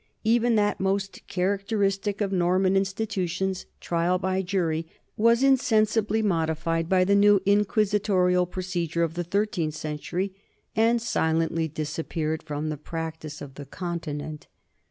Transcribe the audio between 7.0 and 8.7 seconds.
the new inquisitorial pro